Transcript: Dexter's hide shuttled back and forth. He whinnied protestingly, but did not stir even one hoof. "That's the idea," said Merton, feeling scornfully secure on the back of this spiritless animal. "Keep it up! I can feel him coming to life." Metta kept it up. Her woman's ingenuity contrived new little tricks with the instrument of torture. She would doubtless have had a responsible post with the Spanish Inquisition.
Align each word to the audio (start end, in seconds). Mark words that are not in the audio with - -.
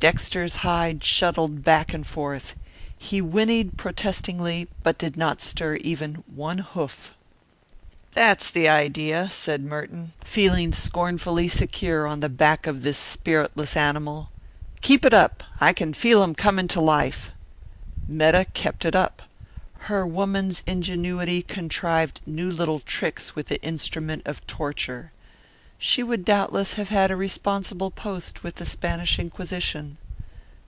Dexter's 0.00 0.56
hide 0.56 1.04
shuttled 1.04 1.62
back 1.62 1.92
and 1.92 2.06
forth. 2.06 2.54
He 2.96 3.20
whinnied 3.20 3.76
protestingly, 3.76 4.66
but 4.82 4.96
did 4.96 5.18
not 5.18 5.42
stir 5.42 5.74
even 5.74 6.24
one 6.26 6.56
hoof. 6.56 7.12
"That's 8.12 8.50
the 8.50 8.66
idea," 8.66 9.28
said 9.28 9.62
Merton, 9.62 10.14
feeling 10.24 10.72
scornfully 10.72 11.48
secure 11.48 12.06
on 12.06 12.20
the 12.20 12.30
back 12.30 12.66
of 12.66 12.80
this 12.80 12.96
spiritless 12.96 13.76
animal. 13.76 14.30
"Keep 14.80 15.04
it 15.04 15.12
up! 15.12 15.44
I 15.60 15.74
can 15.74 15.92
feel 15.92 16.22
him 16.24 16.34
coming 16.34 16.66
to 16.68 16.80
life." 16.80 17.30
Metta 18.08 18.46
kept 18.54 18.86
it 18.86 18.96
up. 18.96 19.20
Her 19.90 20.06
woman's 20.06 20.62
ingenuity 20.66 21.42
contrived 21.42 22.22
new 22.24 22.50
little 22.50 22.80
tricks 22.80 23.36
with 23.36 23.48
the 23.48 23.60
instrument 23.62 24.22
of 24.24 24.46
torture. 24.46 25.12
She 25.82 26.02
would 26.02 26.26
doubtless 26.26 26.74
have 26.74 26.90
had 26.90 27.10
a 27.10 27.16
responsible 27.16 27.90
post 27.90 28.42
with 28.44 28.56
the 28.56 28.66
Spanish 28.66 29.18
Inquisition. 29.18 29.96